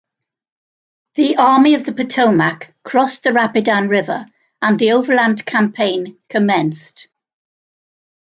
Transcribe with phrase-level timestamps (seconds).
[1.13, 4.25] The Army of the Potomac crossed the Rapidan River
[4.59, 7.07] and the Overland Campaign commenced.